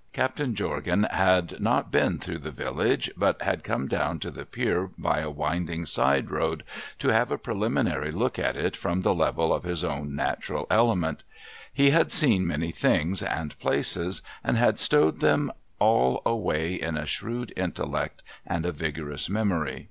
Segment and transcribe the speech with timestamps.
[0.20, 4.90] 'Captain Jorgan had not been through the village, but had come down to the pier
[4.98, 6.64] by a winding side road,
[6.98, 11.22] to have a preliminary look at it from the level of his own natural element.
[11.72, 17.06] He had seen many things and places, and had stowed them all away in a
[17.06, 19.90] shrewd intellect and a vigorous memory.